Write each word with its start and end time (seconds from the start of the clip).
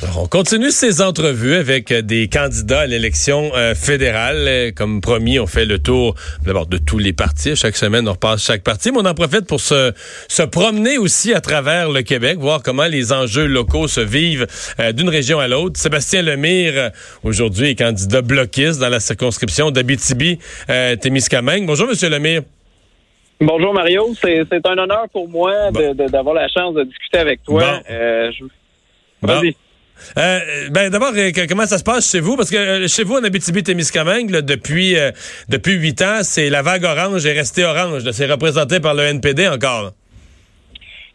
Alors, 0.00 0.22
on 0.22 0.26
continue 0.28 0.70
ces 0.70 1.00
entrevues 1.02 1.56
avec 1.56 1.90
euh, 1.90 2.02
des 2.02 2.28
candidats 2.28 2.80
à 2.82 2.86
l'élection 2.86 3.50
euh, 3.56 3.74
fédérale. 3.74 4.36
Euh, 4.46 4.70
Comme 4.70 5.00
promis, 5.00 5.40
on 5.40 5.46
fait 5.48 5.64
le 5.64 5.80
tour 5.80 6.14
d'abord 6.44 6.66
de 6.66 6.78
tous 6.78 6.98
les 6.98 7.12
partis. 7.12 7.56
Chaque 7.56 7.76
semaine, 7.76 8.08
on 8.08 8.12
repasse 8.12 8.44
chaque 8.44 8.62
parti, 8.62 8.92
mais 8.92 8.98
on 8.98 9.04
en 9.06 9.14
profite 9.14 9.46
pour 9.46 9.60
se, 9.60 9.92
se 10.28 10.42
promener 10.44 10.98
aussi 10.98 11.34
à 11.34 11.40
travers 11.40 11.90
le 11.90 12.02
Québec, 12.02 12.38
voir 12.38 12.62
comment 12.62 12.86
les 12.86 13.12
enjeux 13.12 13.46
locaux 13.46 13.88
se 13.88 14.00
vivent 14.00 14.46
euh, 14.78 14.92
d'une 14.92 15.08
région 15.08 15.40
à 15.40 15.48
l'autre. 15.48 15.80
Sébastien 15.80 16.22
Lemire, 16.22 16.92
aujourd'hui, 17.24 17.70
est 17.70 17.74
candidat 17.74 18.22
bloquiste 18.22 18.78
dans 18.78 18.90
la 18.90 19.00
circonscription 19.00 19.72
d'Abitibi-Témiscamingue. 19.72 21.66
Bonjour, 21.66 21.88
Monsieur 21.88 22.08
Lemire. 22.08 22.42
Bonjour 23.40 23.72
Mario, 23.74 24.14
c'est 24.22 24.64
un 24.64 24.78
honneur 24.78 25.06
pour 25.12 25.28
moi 25.28 25.70
de- 25.72 25.92
de- 25.92 26.08
d'avoir 26.08 26.34
la 26.36 26.48
chance 26.48 26.74
de 26.74 26.84
discuter 26.84 27.18
avec 27.18 27.42
toi. 27.42 27.62
Bon. 27.62 27.82
Euh, 27.90 28.30
je- 28.38 28.44
Bon. 29.22 29.40
Vas-y. 29.40 29.56
Euh, 30.16 30.40
ben 30.70 30.90
d'abord, 30.90 31.12
euh, 31.16 31.30
comment 31.48 31.66
ça 31.66 31.78
se 31.78 31.84
passe 31.84 32.10
chez 32.10 32.20
vous? 32.20 32.36
Parce 32.36 32.50
que 32.50 32.56
euh, 32.56 32.88
chez 32.88 33.04
vous, 33.04 33.16
en 33.16 33.24
Abitibi-Témiscamingue, 33.24 34.30
là, 34.30 34.42
depuis 34.42 34.96
euh, 34.96 35.10
depuis 35.48 35.74
huit 35.74 36.00
ans, 36.02 36.20
c'est 36.22 36.50
la 36.50 36.62
vague 36.62 36.84
orange 36.84 37.26
est 37.26 37.32
restée 37.32 37.64
orange. 37.64 38.04
là. 38.04 38.12
C'est 38.12 38.26
représenté 38.26 38.80
par 38.80 38.94
le 38.94 39.02
NPD 39.04 39.48
encore. 39.48 39.92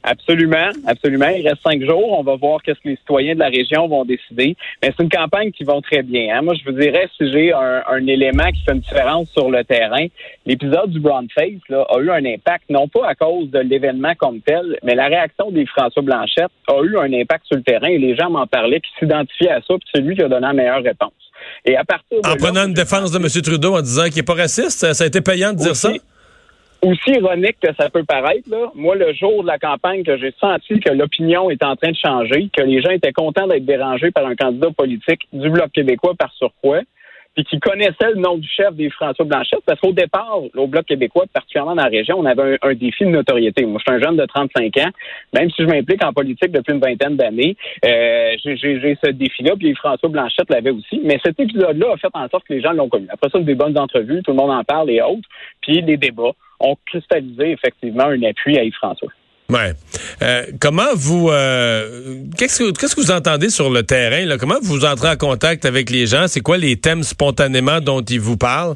Absolument, 0.03 0.69
absolument. 0.85 1.29
Il 1.29 1.47
reste 1.47 1.61
cinq 1.63 1.81
jours. 1.81 2.19
On 2.19 2.23
va 2.23 2.35
voir 2.35 2.61
qu'est-ce 2.61 2.79
que 2.79 2.89
les 2.89 2.97
citoyens 2.97 3.35
de 3.35 3.39
la 3.39 3.47
région 3.47 3.87
vont 3.87 4.03
décider. 4.03 4.55
Mais 4.81 4.91
c'est 4.95 5.01
une 5.03 5.09
campagne 5.09 5.51
qui 5.51 5.63
va 5.63 5.79
très 5.81 6.03
bien. 6.03 6.35
hein. 6.37 6.41
Moi, 6.41 6.55
je 6.55 6.69
vous 6.69 6.77
dirais, 6.77 7.07
si 7.17 7.31
j'ai 7.31 7.53
un, 7.53 7.81
un 7.89 8.07
élément 8.07 8.49
qui 8.51 8.61
fait 8.65 8.73
une 8.73 8.79
différence 8.81 9.29
sur 9.31 9.49
le 9.49 9.63
terrain, 9.63 10.05
l'épisode 10.45 10.91
du 10.91 10.99
Brown 10.99 11.25
Face 11.33 11.61
là, 11.69 11.85
a 11.89 11.99
eu 11.99 12.09
un 12.11 12.25
impact, 12.25 12.65
non 12.69 12.87
pas 12.89 13.07
à 13.07 13.15
cause 13.15 13.49
de 13.49 13.59
l'événement 13.59 14.13
comme 14.17 14.41
tel, 14.41 14.77
mais 14.83 14.93
la 14.93 15.07
réaction 15.07 15.51
des 15.51 15.65
François 15.65 16.01
Blanchette 16.01 16.51
a 16.67 16.81
eu 16.83 16.97
un 16.97 17.13
impact 17.13 17.45
sur 17.47 17.55
le 17.55 17.63
terrain 17.63 17.87
et 17.87 17.97
les 17.97 18.15
gens 18.15 18.29
m'en 18.29 18.45
parlaient, 18.45 18.81
qui 18.81 18.91
s'identifiaient 18.99 19.51
à 19.51 19.61
ça, 19.61 19.73
puis 19.75 19.87
c'est 19.93 20.01
lui 20.01 20.15
qui 20.15 20.21
a 20.21 20.27
donné 20.27 20.47
la 20.47 20.53
meilleure 20.53 20.83
réponse. 20.83 21.13
Et 21.65 21.75
à 21.77 21.83
partir 21.83 22.21
de 22.21 22.27
En 22.27 22.31
là, 22.31 22.35
prenant 22.37 22.65
une 22.67 22.73
défense 22.73 23.11
de 23.11 23.17
M. 23.17 23.27
Trudeau 23.41 23.75
en 23.75 23.81
disant 23.81 24.05
qu'il 24.05 24.19
est 24.19 24.23
pas 24.23 24.33
raciste, 24.33 24.79
ça, 24.79 24.93
ça 24.93 25.03
a 25.05 25.07
été 25.07 25.21
payant 25.21 25.53
de 25.53 25.57
dire 25.57 25.75
ça? 25.75 25.91
Aussi. 26.83 27.11
ironique 27.11 27.57
que 27.61 27.73
ça 27.75 27.89
peut 27.89 28.03
paraître, 28.03 28.49
là, 28.49 28.71
moi, 28.75 28.95
le 28.95 29.13
jour 29.13 29.43
de 29.43 29.47
la 29.47 29.57
campagne 29.57 30.03
que 30.03 30.17
j'ai 30.17 30.33
senti 30.39 30.79
que 30.79 30.91
l'opinion 30.91 31.49
est 31.49 31.63
en 31.63 31.75
train 31.75 31.91
de 31.91 31.95
changer, 31.95 32.49
que 32.55 32.63
les 32.63 32.81
gens 32.81 32.91
étaient 32.91 33.11
contents 33.11 33.47
d'être 33.47 33.65
dérangés 33.65 34.11
par 34.11 34.25
un 34.25 34.35
candidat 34.35 34.71
politique 34.71 35.27
du 35.31 35.49
Bloc 35.49 35.71
québécois 35.71 36.13
par 36.17 36.31
surcroît, 36.33 36.81
puis 37.35 37.43
qui 37.45 37.59
connaissait 37.59 38.11
le 38.13 38.19
nom 38.21 38.37
du 38.37 38.47
chef 38.47 38.73
des 38.75 38.89
François 38.91 39.25
Blanchette, 39.25 39.61
parce 39.65 39.79
qu'au 39.79 39.91
départ, 39.91 40.39
au 40.55 40.67
Bloc 40.67 40.85
québécois, 40.85 41.25
particulièrement 41.33 41.75
dans 41.75 41.83
la 41.83 41.89
région, 41.89 42.17
on 42.19 42.25
avait 42.25 42.57
un, 42.61 42.69
un 42.69 42.73
défi 42.75 43.05
de 43.05 43.09
notoriété. 43.09 43.65
Moi, 43.65 43.79
je 43.85 43.91
suis 43.91 43.99
un 44.01 44.05
jeune 44.05 44.17
de 44.17 44.25
35 44.25 44.77
ans, 44.77 44.89
même 45.33 45.49
si 45.49 45.63
je 45.63 45.67
m'implique 45.67 46.03
en 46.03 46.13
politique 46.13 46.51
depuis 46.51 46.73
une 46.73 46.79
vingtaine 46.79 47.15
d'années, 47.15 47.55
euh, 47.85 48.35
j'ai- 48.43 48.97
ce 49.03 49.09
défi-là, 49.11 49.55
puis 49.57 49.73
François 49.75 50.09
Blanchette 50.09 50.49
l'avait 50.49 50.69
aussi, 50.69 51.01
mais 51.03 51.19
cet 51.25 51.39
épisode-là 51.39 51.93
a 51.93 51.97
fait 51.97 52.07
en 52.13 52.27
sorte 52.29 52.45
que 52.47 52.53
les 52.53 52.61
gens 52.61 52.73
l'ont 52.73 52.89
connu. 52.89 53.07
Après 53.09 53.29
ça, 53.29 53.39
des 53.39 53.55
bonnes 53.55 53.77
entrevues, 53.77 54.21
tout 54.23 54.31
le 54.31 54.37
monde 54.37 54.51
en 54.51 54.63
parle 54.63 54.89
et 54.91 55.01
autres, 55.01 55.27
puis 55.61 55.81
les 55.81 55.97
débats 55.97 56.31
ont 56.59 56.75
cristallisé 56.85 57.51
effectivement 57.51 58.05
un 58.05 58.21
appui 58.23 58.57
à 58.57 58.63
Yves-François. 58.63 59.09
Ouais. 59.49 59.73
Euh, 60.21 60.45
comment 60.59 60.93
vous 60.95 61.29
euh, 61.29 62.15
qu'est-ce 62.37 62.59
que 62.95 63.01
vous 63.01 63.11
entendez 63.11 63.49
sur 63.49 63.69
le 63.69 63.83
terrain 63.83 64.37
Comment 64.37 64.55
vous 64.61 64.85
entrez 64.85 65.09
en 65.09 65.17
contact 65.17 65.65
avec 65.65 65.89
les 65.89 66.05
gens? 66.07 66.27
C'est 66.27 66.39
quoi 66.41 66.57
les 66.57 66.77
thèmes 66.77 67.03
spontanément 67.03 67.79
dont 67.81 68.01
ils 68.01 68.19
vous 68.21 68.37
parlent? 68.37 68.75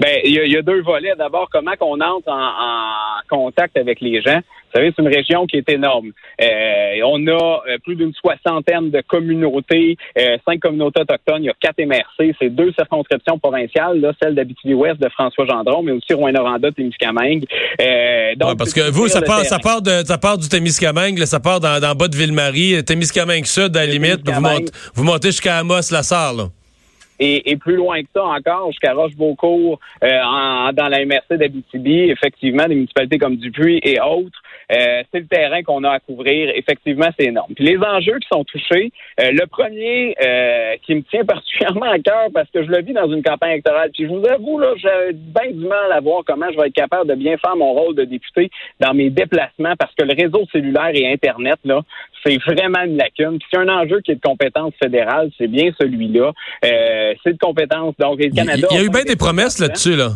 Ben, 0.00 0.20
il 0.24 0.32
y, 0.32 0.56
a- 0.56 0.62
deux 0.62 0.82
volets. 0.82 1.14
D'abord, 1.18 1.48
comment 1.50 1.74
qu'on 1.76 2.00
entre 2.00 2.28
en, 2.28 2.34
en 2.36 3.20
contact 3.28 3.76
avec 3.76 4.00
les 4.00 4.22
gens? 4.22 4.40
Vous 4.72 4.78
savez, 4.80 4.92
c'est 4.94 5.02
une 5.02 5.08
région 5.14 5.46
qui 5.46 5.56
est 5.56 5.68
énorme. 5.70 6.12
Euh, 6.42 7.00
on 7.06 7.26
a 7.26 7.62
euh, 7.68 7.78
plus 7.84 7.96
d'une 7.96 8.12
soixantaine 8.14 8.90
de 8.90 9.00
communautés, 9.06 9.96
euh, 10.18 10.36
cinq 10.46 10.60
communautés 10.60 11.00
autochtones, 11.00 11.42
il 11.44 11.46
y 11.46 11.50
a 11.50 11.54
quatre 11.60 11.78
MRC, 11.82 12.34
c'est 12.40 12.50
deux 12.50 12.72
circonscriptions 12.72 13.38
provinciales, 13.38 14.00
là, 14.00 14.12
celle 14.22 14.34
d'Abitibi-Ouest 14.34 15.00
de 15.00 15.08
François 15.08 15.46
Gendron, 15.46 15.82
mais 15.82 15.92
aussi 15.92 16.12
Rouen-Noranda, 16.12 16.70
Témiscamingue. 16.72 17.44
Euh, 17.80 18.34
donc, 18.36 18.50
Ouais, 18.50 18.56
parce 18.56 18.72
que 18.74 18.90
vous, 18.90 19.08
ça 19.08 19.22
part, 19.22 19.44
ça 19.44 19.58
part 19.58 19.82
de, 19.82 20.04
ça 20.04 20.18
part 20.18 20.38
du 20.38 20.48
Témiscamingue, 20.48 21.18
là, 21.18 21.26
ça 21.26 21.40
part 21.40 21.60
dans, 21.60 21.80
dans 21.80 21.94
bas 21.94 22.08
de 22.08 22.16
Ville-Marie, 22.16 22.82
Témiscamingue 22.84 23.44
Sud 23.46 23.76
à 23.76 23.80
la 23.80 23.86
limite, 23.86 24.20
vous, 24.28 24.40
montez, 24.40 24.72
vous 24.94 25.04
montez 25.04 25.28
jusqu'à 25.28 25.58
Amos, 25.58 25.90
la 25.90 26.02
Sarre, 26.02 26.34
là. 26.34 26.44
Et, 27.20 27.50
et 27.50 27.56
plus 27.56 27.74
loin 27.74 28.00
que 28.00 28.06
ça 28.14 28.22
encore, 28.22 28.70
jusqu'à 28.70 28.92
Rochebeaucourt, 28.94 29.80
euh, 30.04 30.20
en- 30.22 30.72
dans 30.72 30.86
la 30.86 31.04
MRC 31.04 31.36
d'Abitibi, 31.36 32.10
effectivement, 32.10 32.64
des 32.68 32.76
municipalités 32.76 33.18
comme 33.18 33.34
Dupuis 33.36 33.80
et 33.82 33.98
autres, 34.00 34.38
euh, 34.70 35.02
c'est 35.12 35.20
le 35.20 35.26
terrain 35.26 35.62
qu'on 35.62 35.82
a 35.84 35.90
à 35.90 36.00
couvrir. 36.00 36.50
Effectivement, 36.54 37.08
c'est 37.18 37.26
énorme. 37.26 37.54
Puis 37.54 37.64
les 37.64 37.78
enjeux 37.78 38.18
qui 38.18 38.28
sont 38.30 38.44
touchés, 38.44 38.92
euh, 39.20 39.30
le 39.32 39.46
premier 39.46 40.14
euh, 40.22 40.76
qui 40.84 40.94
me 40.94 41.02
tient 41.02 41.24
particulièrement 41.26 41.90
à 41.90 41.98
cœur 41.98 42.28
parce 42.34 42.50
que 42.50 42.64
je 42.64 42.68
le 42.68 42.82
vis 42.82 42.92
dans 42.92 43.10
une 43.10 43.22
campagne 43.22 43.52
électorale. 43.52 43.90
Puis 43.92 44.04
je 44.04 44.10
vous 44.10 44.24
avoue, 44.26 44.58
là, 44.58 44.74
j'ai 44.76 45.12
bien 45.12 45.50
du 45.50 45.66
mal 45.66 45.92
à 45.92 46.00
voir 46.00 46.22
comment 46.26 46.46
je 46.52 46.58
vais 46.58 46.68
être 46.68 46.74
capable 46.74 47.08
de 47.08 47.14
bien 47.14 47.36
faire 47.38 47.56
mon 47.56 47.72
rôle 47.72 47.94
de 47.94 48.04
député 48.04 48.50
dans 48.80 48.94
mes 48.94 49.10
déplacements 49.10 49.74
parce 49.78 49.94
que 49.94 50.04
le 50.04 50.14
réseau 50.14 50.44
cellulaire 50.52 50.90
et 50.92 51.10
Internet, 51.10 51.58
là, 51.64 51.80
c'est 52.24 52.38
vraiment 52.44 52.82
une 52.84 52.96
lacune. 52.96 53.38
Puis 53.38 53.48
c'est 53.50 53.58
un 53.58 53.68
enjeu 53.68 54.00
qui 54.00 54.12
est 54.12 54.16
de 54.16 54.20
compétence 54.20 54.72
fédérale, 54.82 55.30
c'est 55.38 55.48
bien 55.48 55.70
celui-là. 55.80 56.32
Euh, 56.64 57.14
c'est 57.24 57.32
de 57.32 57.38
compétence. 57.38 57.94
Donc, 57.98 58.18
le 58.18 58.26
Il, 58.26 58.34
Canada. 58.34 58.68
il 58.70 58.76
y 58.76 58.80
a 58.80 58.82
eu 58.82 58.88
a 58.88 58.90
bien 58.90 59.04
des 59.04 59.16
promesses 59.16 59.58
là-dessus, 59.58 59.96
là. 59.96 60.10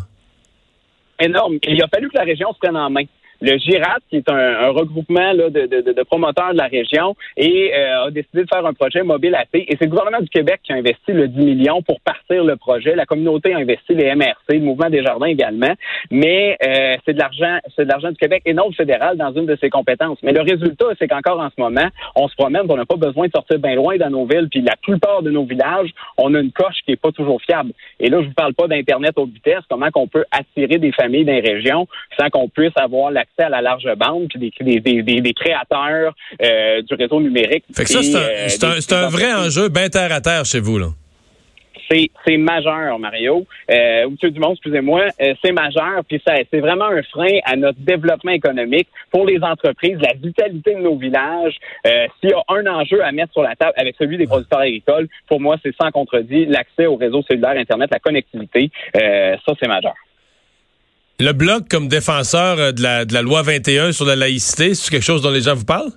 énorme. 1.20 1.54
Et 1.62 1.72
il 1.72 1.82
a 1.82 1.88
fallu 1.88 2.08
que 2.08 2.16
la 2.16 2.24
région 2.24 2.52
se 2.52 2.58
prenne 2.58 2.76
en 2.76 2.90
main. 2.90 3.04
Le 3.42 3.58
GIRAT, 3.58 3.98
qui 4.08 4.16
est 4.18 4.30
un, 4.30 4.36
un 4.36 4.68
regroupement 4.70 5.32
là, 5.32 5.50
de, 5.50 5.66
de- 5.66 5.92
de- 5.92 6.02
promoteurs 6.04 6.52
de 6.52 6.58
la 6.58 6.66
région, 6.68 7.16
et 7.36 7.72
euh, 7.74 8.04
a 8.06 8.10
décidé 8.10 8.42
de 8.44 8.48
faire 8.48 8.64
un 8.64 8.72
projet 8.72 9.02
mobile 9.02 9.34
AT. 9.34 9.46
Et 9.54 9.66
c'est 9.78 9.84
le 9.86 9.90
gouvernement 9.90 10.20
du 10.20 10.28
Québec 10.28 10.60
qui 10.62 10.72
a 10.72 10.76
investi 10.76 11.12
le 11.12 11.26
10 11.28 11.44
millions 11.44 11.82
pour 11.82 12.00
partir 12.02 12.44
le 12.44 12.56
projet. 12.56 12.94
La 12.94 13.04
communauté 13.06 13.52
a 13.52 13.58
investi 13.58 13.94
les 13.94 14.14
MRC, 14.14 14.34
le 14.50 14.60
Mouvement 14.60 14.88
des 14.90 15.02
Jardins 15.02 15.26
également. 15.26 15.72
Mais 16.10 16.56
euh, 16.64 16.94
c'est 17.04 17.14
de 17.14 17.18
l'argent, 17.18 17.58
c'est 17.74 17.84
de 17.84 17.88
l'argent 17.88 18.10
du 18.10 18.16
Québec 18.16 18.42
et 18.46 18.54
non 18.54 18.68
du 18.68 18.76
fédéral 18.76 19.16
dans 19.16 19.32
une 19.32 19.46
de 19.46 19.56
ses 19.60 19.70
compétences. 19.70 20.18
Mais 20.22 20.32
le 20.32 20.42
résultat, 20.42 20.86
c'est 20.98 21.08
qu'encore 21.08 21.40
en 21.40 21.48
ce 21.50 21.60
moment, 21.60 21.88
on 22.14 22.28
se 22.28 22.34
promène, 22.36 22.62
on 22.68 22.76
n'a 22.76 22.86
pas 22.86 22.96
besoin 22.96 23.26
de 23.26 23.32
sortir 23.34 23.58
bien 23.58 23.74
loin 23.74 23.96
dans 23.96 24.10
nos 24.10 24.24
villes. 24.24 24.48
Puis 24.50 24.60
la 24.62 24.76
plupart 24.80 25.22
de 25.22 25.30
nos 25.30 25.44
villages, 25.44 25.90
on 26.16 26.32
a 26.34 26.40
une 26.40 26.52
coche 26.52 26.76
qui 26.84 26.92
est 26.92 26.96
pas 27.00 27.10
toujours 27.12 27.40
fiable. 27.42 27.72
Et 27.98 28.08
là, 28.08 28.20
je 28.22 28.26
vous 28.28 28.34
parle 28.34 28.54
pas 28.54 28.68
d'internet 28.68 29.12
haute 29.16 29.30
vitesse. 29.32 29.62
Comment 29.68 29.90
qu'on 29.90 30.06
peut 30.06 30.24
attirer 30.30 30.78
des 30.78 30.92
familles 30.92 31.24
dans 31.24 31.32
les 31.32 31.40
régions 31.40 31.88
sans 32.18 32.28
qu'on 32.30 32.48
puisse 32.48 32.76
avoir 32.76 33.10
l'accès 33.10 33.31
à 33.38 33.48
la 33.48 33.62
large 33.62 33.88
bande, 33.96 34.28
puis 34.28 34.38
des, 34.38 34.52
des, 34.60 34.80
des, 34.80 35.02
des- 35.02 35.20
des 35.20 35.32
créateurs 35.34 36.14
euh, 36.42 36.82
du 36.82 36.94
réseau 36.94 37.20
numérique. 37.20 37.64
Fait 37.74 37.84
que 37.84 37.88
ça, 37.90 38.02
c'est 38.02 38.16
un, 38.16 38.20
euh, 38.20 38.48
c'est 38.80 38.92
un, 38.92 39.04
un 39.06 39.08
vrai 39.08 39.32
enjeu 39.32 39.68
bien 39.68 39.88
terre 39.88 40.12
à 40.12 40.20
terre 40.20 40.44
chez 40.44 40.60
vous, 40.60 40.78
là. 40.78 40.88
C'est, 41.90 42.10
c'est 42.26 42.36
majeur, 42.38 42.98
Mario. 42.98 43.44
Euh, 43.70 44.08
Monsieur 44.08 44.30
Dumont, 44.30 44.52
excusez-moi, 44.52 45.06
euh, 45.20 45.34
c'est 45.44 45.52
majeur, 45.52 46.02
puis 46.08 46.22
ça, 46.26 46.34
c'est 46.50 46.60
vraiment 46.60 46.86
un 46.86 47.02
frein 47.02 47.38
à 47.44 47.56
notre 47.56 47.78
développement 47.80 48.30
économique 48.32 48.88
pour 49.10 49.26
les 49.26 49.38
entreprises, 49.42 49.98
la 50.00 50.14
vitalité 50.14 50.74
de 50.74 50.80
nos 50.80 50.96
villages. 50.96 51.56
Euh, 51.86 52.06
s'il 52.20 52.30
y 52.30 52.32
a 52.34 52.42
un 52.48 52.66
enjeu 52.66 53.02
à 53.04 53.12
mettre 53.12 53.32
sur 53.32 53.42
la 53.42 53.56
table 53.56 53.72
avec 53.76 53.96
celui 53.98 54.16
des 54.16 54.26
producteurs 54.26 54.60
agricoles, 54.60 55.08
pour 55.28 55.40
moi, 55.40 55.56
c'est 55.62 55.74
sans 55.76 55.90
contredit 55.90 56.46
l'accès 56.46 56.86
au 56.86 56.96
réseau 56.96 57.22
cellulaire 57.28 57.56
Internet, 57.58 57.90
la 57.92 57.98
connectivité. 57.98 58.70
Euh, 58.96 59.36
ça, 59.44 59.52
c'est 59.60 59.68
majeur. 59.68 59.94
Le 61.22 61.32
Bloc, 61.32 61.68
comme 61.68 61.86
défenseur 61.86 62.58
euh, 62.58 62.72
de 62.72 62.82
la, 62.82 63.04
de 63.04 63.14
la 63.14 63.22
loi 63.22 63.42
21 63.42 63.92
sur 63.92 64.04
la 64.04 64.16
laïcité, 64.16 64.74
c'est 64.74 64.90
quelque 64.90 65.04
chose 65.04 65.22
dont 65.22 65.30
les 65.30 65.42
gens 65.42 65.54
vous 65.54 65.64
parlent? 65.64 65.92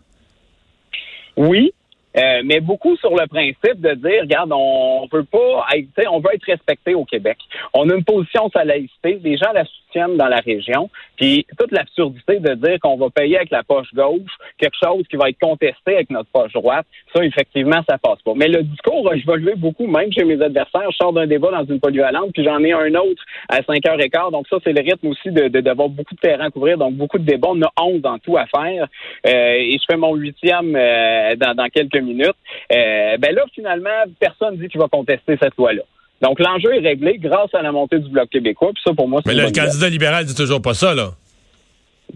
Oui. 1.35 1.73
Euh, 2.17 2.41
mais 2.45 2.59
beaucoup 2.59 2.95
sur 2.97 3.11
le 3.11 3.27
principe 3.27 3.81
de 3.81 3.93
dire, 3.95 4.21
regarde, 4.21 4.51
on 4.53 5.07
veut 5.11 5.23
pas 5.23 5.65
être, 5.75 5.87
on 6.09 6.19
veut 6.19 6.33
être 6.33 6.45
respecté 6.45 6.93
au 6.93 7.05
Québec. 7.05 7.37
On 7.73 7.89
a 7.89 7.95
une 7.95 8.03
position 8.03 8.49
sur 8.49 8.59
la 8.59 8.65
laïcité, 8.65 9.19
les 9.23 9.37
gens 9.37 9.51
la 9.53 9.65
soutiennent 9.65 10.17
dans 10.17 10.27
la 10.27 10.39
région, 10.39 10.89
puis 11.17 11.45
toute 11.57 11.71
l'absurdité 11.71 12.39
de 12.39 12.53
dire 12.55 12.79
qu'on 12.81 12.97
va 12.97 13.09
payer 13.09 13.37
avec 13.37 13.51
la 13.51 13.63
poche 13.63 13.93
gauche 13.93 14.31
quelque 14.57 14.75
chose 14.81 15.03
qui 15.09 15.17
va 15.17 15.29
être 15.29 15.39
contesté 15.39 15.95
avec 15.95 16.09
notre 16.09 16.29
poche 16.29 16.53
droite, 16.53 16.85
ça, 17.13 17.23
effectivement, 17.23 17.81
ça 17.87 17.97
passe 17.97 18.21
pas. 18.23 18.33
Mais 18.35 18.47
le 18.47 18.63
discours 18.63 19.09
a 19.11 19.15
évolué 19.15 19.53
beaucoup, 19.55 19.87
même 19.87 20.11
chez 20.11 20.23
mes 20.23 20.41
adversaires. 20.41 20.89
Je 20.91 20.97
sors 20.97 21.13
d'un 21.13 21.27
débat 21.27 21.51
dans 21.51 21.65
une 21.65 21.79
polyvalente, 21.79 22.31
puis 22.33 22.43
j'en 22.43 22.59
ai 22.63 22.73
un 22.73 22.93
autre 22.95 23.23
à 23.49 23.61
5h15. 23.61 24.31
Donc 24.31 24.47
ça, 24.49 24.57
c'est 24.63 24.73
le 24.73 24.81
rythme 24.81 25.07
aussi 25.07 25.31
de, 25.31 25.47
d'avoir 25.59 25.89
beaucoup 25.89 26.15
de 26.15 26.19
terrain 26.19 26.45
à 26.45 26.49
couvrir, 26.49 26.77
donc 26.77 26.93
beaucoup 26.93 27.17
de 27.17 27.25
débats. 27.25 27.49
On 27.51 27.61
a 27.61 27.71
11 27.81 28.01
dans 28.01 28.17
tout 28.19 28.37
à 28.37 28.45
faire. 28.47 28.87
Euh, 29.27 29.53
et 29.57 29.77
je 29.79 29.85
fais 29.89 29.97
mon 29.97 30.15
huitième 30.15 30.75
euh, 30.75 31.35
dans, 31.35 31.55
dans, 31.55 31.67
quelques 31.67 31.95
minutes. 32.05 32.35
Euh, 32.71 33.17
ben 33.17 33.35
là, 33.35 33.43
finalement, 33.53 33.89
personne 34.19 34.57
dit 34.57 34.67
qu'il 34.67 34.79
va 34.79 34.87
contester 34.87 35.37
cette 35.41 35.55
loi-là. 35.57 35.83
Donc 36.21 36.39
l'enjeu 36.39 36.73
est 36.75 36.79
réglé 36.79 37.17
grâce 37.17 37.53
à 37.53 37.61
la 37.61 37.71
montée 37.71 37.99
du 37.99 38.09
Bloc 38.09 38.29
québécois. 38.29 38.71
Puis 38.73 38.81
ça, 38.85 38.93
pour 38.93 39.07
moi, 39.07 39.21
c'est 39.25 39.33
Mais 39.33 39.41
le 39.41 39.51
candidat 39.51 39.89
libéral 39.89 40.25
dit 40.25 40.35
toujours 40.35 40.61
pas 40.61 40.73
ça, 40.73 40.95
là. 40.95 41.11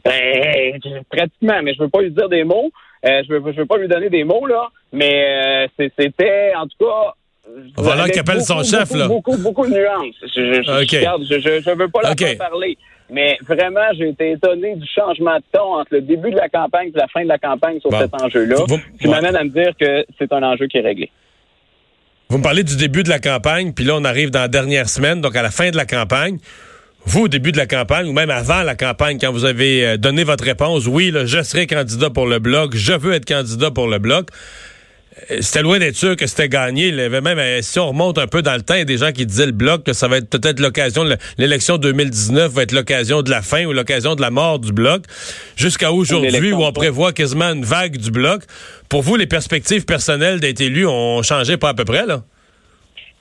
Ben, 0.05 0.79
pratiquement, 1.09 1.61
mais 1.63 1.73
je 1.73 1.83
veux 1.83 1.89
pas 1.89 2.01
lui 2.01 2.11
dire 2.11 2.29
des 2.29 2.43
mots. 2.43 2.71
Euh, 3.05 3.23
je 3.27 3.33
veux, 3.33 3.51
je 3.51 3.57
veux 3.57 3.65
pas 3.65 3.77
lui 3.77 3.87
donner 3.87 4.09
des 4.09 4.23
mots, 4.23 4.45
là. 4.45 4.69
Mais 4.91 5.67
euh, 5.79 5.87
c'était, 5.97 6.53
en 6.55 6.67
tout 6.67 6.85
cas, 6.85 7.15
voilà 7.77 8.09
qui 8.09 8.19
appelle 8.19 8.41
son 8.41 8.63
chef, 8.63 8.93
là. 8.93 9.07
Beaucoup, 9.07 9.37
beaucoup 9.37 9.65
de 9.65 9.71
nuances. 9.71 10.15
Je, 10.21 10.61
je, 10.61 11.39
je, 11.39 11.71
veux 11.71 11.87
pas 11.87 12.01
leur 12.01 12.37
parler. 12.37 12.77
Mais 13.11 13.37
vraiment, 13.47 13.87
j'ai 13.97 14.09
été 14.09 14.31
étonné 14.31 14.75
du 14.75 14.87
changement 14.87 15.37
de 15.37 15.43
ton 15.51 15.79
entre 15.79 15.93
le 15.93 16.01
début 16.01 16.29
de 16.31 16.35
la 16.35 16.47
campagne 16.47 16.89
et 16.93 16.97
la 16.97 17.07
fin 17.07 17.23
de 17.23 17.27
la 17.27 17.39
campagne 17.39 17.79
sur 17.79 17.91
cet 17.97 18.13
enjeu-là, 18.13 18.57
qui 19.01 19.07
m'amène 19.07 19.35
à 19.35 19.43
me 19.43 19.49
dire 19.49 19.71
que 19.79 20.05
c'est 20.17 20.31
un 20.31 20.43
enjeu 20.43 20.67
qui 20.67 20.77
est 20.77 20.81
réglé. 20.81 21.09
Vous 22.29 22.37
me 22.37 22.43
parlez 22.43 22.63
du 22.63 22.75
début 22.75 23.01
de 23.01 23.09
la 23.09 23.17
campagne, 23.17 23.73
puis 23.73 23.83
là, 23.83 23.95
on 23.95 24.05
arrive 24.05 24.29
dans 24.29 24.41
la 24.41 24.47
dernière 24.47 24.87
semaine, 24.87 25.19
donc 25.21 25.35
à 25.35 25.41
la 25.41 25.49
fin 25.49 25.71
de 25.71 25.75
la 25.75 25.85
campagne. 25.85 26.37
Vous, 27.05 27.23
au 27.23 27.27
début 27.27 27.51
de 27.51 27.57
la 27.57 27.65
campagne, 27.65 28.07
ou 28.07 28.13
même 28.13 28.29
avant 28.29 28.61
la 28.61 28.75
campagne, 28.75 29.17
quand 29.19 29.31
vous 29.31 29.45
avez 29.45 29.85
euh, 29.85 29.97
donné 29.97 30.23
votre 30.23 30.43
réponse, 30.43 30.85
oui, 30.85 31.09
là, 31.09 31.25
je 31.25 31.41
serai 31.41 31.65
candidat 31.65 32.11
pour 32.11 32.27
le 32.27 32.37
Bloc, 32.37 32.75
je 32.75 32.93
veux 32.93 33.13
être 33.13 33.25
candidat 33.25 33.71
pour 33.71 33.87
le 33.87 33.97
Bloc. 33.97 34.29
Euh, 35.31 35.37
c'était 35.41 35.61
loin 35.61 35.79
d'être 35.79 35.95
sûr 35.95 36.15
que 36.15 36.27
c'était 36.27 36.49
gagné. 36.49 36.87
Il 36.87 36.95
y 36.95 37.01
avait 37.01 37.21
même, 37.21 37.39
euh, 37.39 37.61
si 37.61 37.79
on 37.79 37.89
remonte 37.89 38.17
un 38.17 38.27
peu 38.27 38.41
dans 38.41 38.55
le 38.55 38.61
temps, 38.61 38.75
il 38.75 38.79
y 38.79 38.81
a 38.81 38.85
des 38.85 38.97
gens 38.97 39.11
qui 39.11 39.25
disaient 39.25 39.45
le 39.45 39.51
bloc 39.51 39.83
que 39.83 39.93
ça 39.93 40.07
va 40.07 40.17
être 40.17 40.29
peut-être 40.29 40.59
l'occasion, 40.59 41.05
l'élection 41.37 41.77
2019 41.77 42.51
va 42.51 42.63
être 42.63 42.71
l'occasion 42.71 43.21
de 43.21 43.29
la 43.29 43.41
fin 43.41 43.65
ou 43.65 43.73
l'occasion 43.73 44.15
de 44.15 44.21
la 44.21 44.31
mort 44.31 44.59
du 44.59 44.71
bloc. 44.71 45.03
Jusqu'à 45.55 45.91
aujourd'hui, 45.91 46.51
où 46.51 46.63
on 46.63 46.71
prévoit 46.71 47.13
quasiment 47.13 47.51
une 47.51 47.65
vague 47.65 47.97
du 47.97 48.11
bloc. 48.11 48.43
Pour 48.87 49.01
vous, 49.01 49.15
les 49.15 49.27
perspectives 49.27 49.85
personnelles 49.85 50.39
d'être 50.39 50.61
élu 50.61 50.87
ont 50.87 51.21
changé 51.21 51.57
pas 51.57 51.69
à 51.69 51.73
peu 51.73 51.85
près, 51.85 52.05
là? 52.05 52.23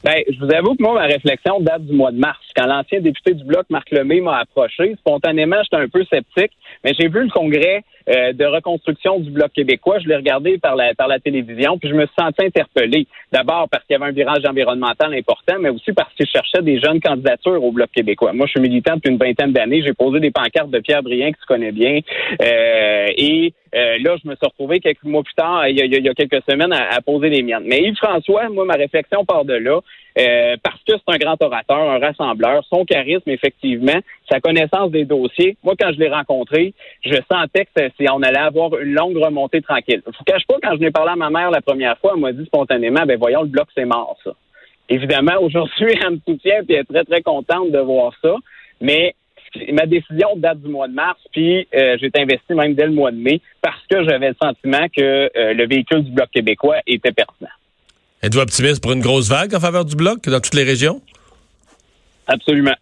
Ben, 0.05 0.23
je 0.29 0.39
vous 0.39 0.53
avoue 0.55 0.77
que 0.77 0.83
moi, 0.83 0.95
ma 0.95 1.07
réflexion 1.07 1.61
date 1.61 1.85
du 1.85 1.93
mois 1.93 2.13
de 2.13 2.19
mars. 2.19 2.39
Quand 2.55 2.67
l'ancien 2.67 3.01
député 3.01 3.35
du 3.35 3.45
Bloc, 3.45 3.67
Marc 3.69 3.91
Lemay, 3.91 4.21
m'a 4.21 4.39
approché, 4.39 4.95
spontanément, 5.01 5.57
j'étais 5.65 5.83
un 5.83 5.89
peu 5.89 6.05
sceptique, 6.05 6.53
mais 6.85 6.93
j'ai 6.99 7.09
vu 7.09 7.25
le 7.25 7.31
congrès 7.31 7.83
euh, 8.09 8.33
de 8.33 8.45
reconstruction 8.45 9.19
du 9.19 9.31
Bloc 9.31 9.53
québécois. 9.53 9.99
Je 9.99 10.09
l'ai 10.09 10.15
regardé 10.15 10.57
par 10.59 10.77
la, 10.77 10.95
par 10.95 11.09
la 11.09 11.19
télévision, 11.19 11.79
puis 11.79 11.89
je 11.89 11.95
me 11.95 12.07
suis 12.07 12.15
senti 12.17 12.45
interpellé. 12.45 13.09
D'abord 13.33 13.69
parce 13.69 13.85
qu'il 13.85 13.95
y 13.95 13.97
avait 13.97 14.11
un 14.11 14.15
virage 14.15 14.45
environnemental 14.49 15.13
important, 15.15 15.57
mais 15.61 15.71
aussi 15.71 15.93
parce 15.93 16.15
qu'il 16.15 16.27
cherchait 16.27 16.63
des 16.63 16.79
jeunes 16.79 17.01
candidatures 17.01 17.63
au 17.63 17.73
Bloc 17.73 17.91
québécois. 17.91 18.33
Moi, 18.33 18.47
je 18.47 18.53
suis 18.53 18.61
militant 18.61 18.95
depuis 18.95 19.11
une 19.11 19.19
vingtaine 19.19 19.53
d'années. 19.53 19.83
J'ai 19.85 19.95
posé 19.95 20.21
des 20.21 20.31
pancartes 20.31 20.71
de 20.71 20.79
Pierre 20.79 21.03
Brien, 21.03 21.33
que 21.33 21.39
tu 21.39 21.47
connais 21.47 21.73
bien. 21.73 22.01
Euh, 22.41 23.07
et 23.17 23.53
euh, 23.75 23.99
là, 23.99 24.17
je 24.23 24.29
me 24.29 24.35
suis 24.35 24.47
retrouvé 24.47 24.81
quelques 24.81 25.05
mois 25.05 25.23
plus 25.23 25.35
tard, 25.35 25.69
il 25.69 25.79
y 25.79 25.83
a, 25.83 25.85
il 25.85 26.05
y 26.05 26.09
a 26.09 26.15
quelques 26.15 26.43
semaines, 26.49 26.73
à, 26.73 26.95
à, 26.95 27.01
poser 27.01 27.29
les 27.29 27.43
miennes. 27.43 27.65
Mais 27.67 27.81
Yves-François, 27.81 28.49
moi, 28.49 28.65
ma 28.65 28.75
réflexion 28.75 29.25
part 29.25 29.45
de 29.45 29.55
là. 29.55 29.81
Euh, 30.19 30.57
parce 30.65 30.79
que 30.79 30.95
c'est 30.95 31.15
un 31.15 31.19
grand 31.19 31.41
orateur, 31.41 31.79
un 31.79 31.99
rassembleur, 31.99 32.65
son 32.69 32.85
charisme, 32.85 33.31
effectivement, 33.31 34.01
sa 34.29 34.41
connaissance 34.41 34.91
des 34.91 35.05
dossiers. 35.05 35.57
Moi, 35.63 35.75
quand 35.79 35.93
je 35.93 35.99
l'ai 36.01 36.09
rencontré, 36.09 36.75
je 37.05 37.15
sentais 37.31 37.67
que 37.67 37.89
si 37.97 38.09
on 38.11 38.21
allait 38.23 38.39
avoir 38.39 38.77
une 38.79 38.95
longue 38.95 39.17
remontée 39.17 39.63
tranquille. 39.63 40.03
Je 40.05 40.19
vous 40.19 40.25
cache 40.25 40.45
pas, 40.49 40.57
quand 40.61 40.75
je 40.75 40.81
n'ai 40.81 40.91
parlé 40.91 41.13
à 41.13 41.17
ma 41.17 41.31
mère 41.31 41.53
la 41.53 41.61
première 41.61 41.97
fois, 41.99 42.15
elle 42.15 42.21
m'a 42.21 42.33
dit 42.33 42.45
spontanément, 42.47 43.07
ben 43.07 43.17
voyons, 43.17 43.43
le 43.43 43.49
bloc, 43.49 43.69
c'est 43.77 43.85
mort, 43.85 44.17
ça. 44.25 44.33
Évidemment, 44.89 45.35
aujourd'hui, 45.41 45.95
elle 46.03 46.15
me 46.15 46.21
soutient 46.27 46.63
et 46.69 46.73
elle 46.73 46.81
est 46.81 46.85
très, 46.85 47.05
très 47.05 47.23
contente 47.23 47.71
de 47.71 47.79
voir 47.79 48.13
ça. 48.21 48.35
Mais 48.81 49.15
ma 49.73 49.87
décision 49.87 50.37
date 50.37 50.61
du 50.61 50.69
mois 50.69 50.89
de 50.89 50.95
mars, 50.95 51.19
puis 51.33 51.67
euh, 51.75 51.97
j'ai 52.01 52.11
investi 52.15 52.55
même 52.55 52.75
dès 52.75 52.87
le 52.87 52.93
mois 52.93 53.11
de 53.11 53.17
mai 53.17 53.41
parce 53.63 53.81
que 53.91 54.05
j'avais 54.05 54.29
le 54.29 54.37
sentiment 54.41 54.87
que 54.95 55.31
euh, 55.37 55.55
le 55.55 55.67
véhicule 55.67 56.05
du 56.05 56.11
Bloc 56.11 56.31
québécois 56.31 56.77
était 56.87 57.13
pertinent. 57.13 57.51
Êtes-vous 58.23 58.41
optimiste 58.41 58.83
pour 58.83 58.93
une 58.93 59.01
grosse 59.01 59.29
vague 59.29 59.55
en 59.55 59.61
faveur 59.61 59.85
du 59.85 59.97
Bloc 59.97 60.29
dans 60.29 60.41
toutes 60.41 60.55
les 60.55 60.65
régions? 60.65 61.01
Absolument. 62.27 62.75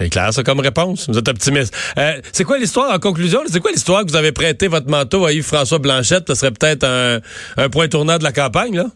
C'est 0.00 0.10
clair, 0.10 0.32
ça, 0.32 0.44
comme 0.44 0.60
réponse. 0.60 1.08
Vous 1.08 1.18
êtes 1.18 1.28
optimiste. 1.28 1.74
Euh, 1.98 2.20
c'est 2.32 2.44
quoi 2.44 2.58
l'histoire, 2.58 2.94
en 2.94 3.00
conclusion? 3.00 3.40
C'est 3.46 3.58
quoi 3.58 3.72
l'histoire 3.72 4.04
que 4.04 4.10
vous 4.10 4.16
avez 4.16 4.30
prêté 4.30 4.68
votre 4.68 4.88
manteau 4.88 5.26
à 5.26 5.32
Yves-François 5.32 5.80
Blanchette? 5.80 6.28
Ce 6.28 6.34
serait 6.36 6.52
peut-être 6.52 6.84
un, 6.84 7.18
un 7.56 7.68
point 7.68 7.88
tournant 7.88 8.16
de 8.16 8.22
la 8.22 8.30
campagne, 8.30 8.76
là? 8.76 8.86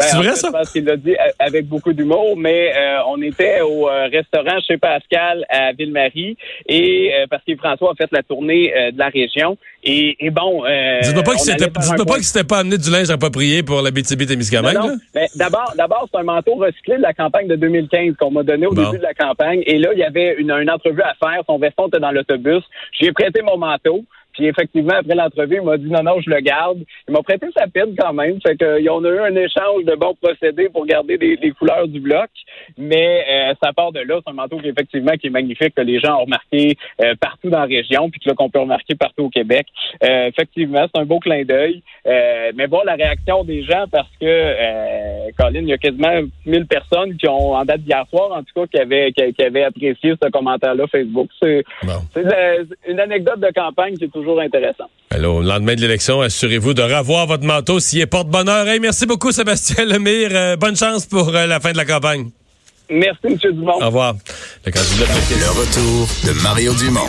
Ben, 0.00 0.06
c'est 0.06 0.16
vrai, 0.16 0.34
ça? 0.34 0.48
Je 0.48 0.52
pense 0.52 0.72
qu'il 0.72 0.84
l'a 0.84 0.96
dit 0.96 1.14
avec 1.38 1.66
beaucoup 1.66 1.92
d'humour, 1.92 2.34
mais 2.36 2.72
euh, 2.74 2.98
on 3.08 3.20
était 3.20 3.60
au 3.60 3.88
euh, 3.88 4.08
restaurant 4.10 4.58
chez 4.66 4.78
Pascal 4.78 5.44
à 5.50 5.72
Ville-Marie 5.72 6.38
et 6.66 7.12
euh, 7.14 7.26
parce 7.28 7.44
que 7.44 7.54
François 7.56 7.92
a 7.92 7.94
fait 7.94 8.10
la 8.10 8.22
tournée 8.22 8.72
de 8.92 8.98
la 8.98 9.08
région. 9.08 9.58
Et, 9.84 10.16
et 10.24 10.30
bon... 10.30 10.62
Dites-moi 11.02 11.22
pas 11.22 11.34
que 12.16 12.22
c'était 12.22 12.44
pas 12.44 12.58
amené 12.58 12.78
du 12.78 12.90
linge 12.90 13.10
approprié 13.10 13.62
pour 13.62 13.82
la 13.82 13.90
BTB 13.90 14.26
Témiscamingue, 14.26 14.74
non, 14.74 14.96
mais 15.14 15.26
D'abord, 15.36 15.72
d'abord 15.76 16.08
c'est 16.10 16.18
un 16.18 16.22
manteau 16.22 16.54
recyclé 16.54 16.96
de 16.96 17.02
la 17.02 17.12
campagne 17.12 17.46
de 17.48 17.56
2015 17.56 18.14
qu'on 18.18 18.30
m'a 18.30 18.42
donné 18.42 18.66
au 18.66 18.74
début 18.74 18.98
de 18.98 19.02
la 19.02 19.14
campagne. 19.14 19.62
Et 19.66 19.78
là, 19.78 19.90
il 19.92 19.98
y 19.98 20.04
avait 20.04 20.36
une, 20.38 20.50
une 20.50 20.70
entrevue 20.70 21.02
à 21.02 21.14
faire. 21.14 21.42
Son 21.46 21.58
veston 21.58 21.88
était 21.88 22.00
dans 22.00 22.10
l'autobus. 22.10 22.62
J'ai 22.98 23.12
prêté 23.12 23.42
mon 23.42 23.58
manteau. 23.58 24.04
Puis 24.32 24.46
effectivement, 24.46 24.94
après 24.94 25.14
l'entrevue, 25.14 25.56
il 25.56 25.62
m'a 25.62 25.76
dit 25.76 25.90
non, 25.90 26.02
non, 26.02 26.20
je 26.20 26.30
le 26.30 26.40
garde. 26.40 26.78
Il 27.08 27.12
m'a 27.12 27.22
prêté 27.22 27.46
sa 27.56 27.66
pine 27.66 27.94
quand 27.98 28.12
même. 28.12 28.38
Fait 28.40 28.56
que, 28.56 28.88
on 28.90 29.04
a 29.04 29.08
eu 29.08 29.20
un 29.20 29.36
échange 29.36 29.84
de 29.84 29.94
bons 29.94 30.14
procédés 30.20 30.68
pour 30.68 30.86
garder 30.86 31.16
les, 31.16 31.50
couleurs 31.52 31.88
du 31.88 32.00
bloc. 32.00 32.30
Mais 32.78 33.24
euh, 33.28 33.54
ça 33.62 33.72
part 33.72 33.92
de 33.92 34.00
là. 34.00 34.20
C'est 34.24 34.30
un 34.30 34.34
manteau 34.34 34.58
qui 34.58 34.68
effectivement 34.68 35.12
qui 35.12 35.28
est 35.28 35.30
magnifique, 35.30 35.74
que 35.74 35.82
les 35.82 36.00
gens 36.00 36.16
ont 36.18 36.24
remarqué 36.24 36.76
euh, 37.02 37.14
partout 37.20 37.50
dans 37.50 37.60
la 37.60 37.66
région, 37.66 38.10
puis 38.10 38.20
que 38.20 38.30
qu'on 38.32 38.50
peut 38.50 38.60
remarquer 38.60 38.94
partout 38.94 39.24
au 39.24 39.30
Québec. 39.30 39.66
Euh, 40.02 40.26
effectivement, 40.28 40.86
c'est 40.92 41.00
un 41.00 41.04
beau 41.04 41.18
clin 41.18 41.44
d'œil. 41.44 41.82
mais 42.04 42.66
bon, 42.66 42.80
la 42.84 42.94
réaction 42.94 43.44
des 43.44 43.62
gens, 43.62 43.84
parce 43.90 44.10
que 44.20 45.30
Colin, 45.36 45.60
il 45.60 45.68
y 45.68 45.72
a 45.72 45.78
quasiment 45.78 46.22
1000 46.46 46.66
personnes 46.66 47.16
qui 47.16 47.28
ont, 47.28 47.54
en 47.54 47.64
date 47.64 47.82
d'hier 47.82 48.04
soir, 48.08 48.32
en 48.32 48.42
tout 48.42 48.54
cas, 48.54 48.66
qui 48.66 48.78
avaient, 48.78 49.12
qui, 49.12 49.42
avaient 49.42 49.64
apprécié 49.64 50.14
ce 50.22 50.28
commentaire-là 50.30 50.86
Facebook. 50.86 51.28
C'est 51.40 51.64
une 52.88 53.00
anecdote 53.00 53.40
de 53.40 53.50
campagne 53.54 53.94
qui 53.94 54.04
est 54.04 54.16
toujours 54.20 54.40
intéressant. 54.40 54.84
Alors, 55.10 55.36
au 55.36 55.42
lendemain 55.42 55.74
de 55.74 55.80
l'élection, 55.80 56.20
assurez-vous 56.20 56.74
de 56.74 56.82
revoir 56.82 57.26
votre 57.26 57.44
manteau 57.44 57.80
s'il 57.80 58.00
est 58.00 58.06
porte-bonheur. 58.06 58.66
merci 58.80 59.06
beaucoup, 59.06 59.32
Sébastien 59.32 59.84
Lemire. 59.84 60.30
Euh, 60.32 60.56
bonne 60.56 60.76
chance 60.76 61.06
pour 61.06 61.34
euh, 61.34 61.46
la 61.46 61.58
fin 61.60 61.72
de 61.72 61.76
la 61.76 61.84
campagne. 61.84 62.30
Merci, 62.88 63.18
M. 63.24 63.36
Dumont. 63.36 63.80
Au 63.80 63.86
revoir. 63.86 64.14
Le, 64.66 64.70
le 64.72 65.50
retour 65.50 66.08
de 66.26 66.42
Mario 66.42 66.74
Dumont. 66.74 67.08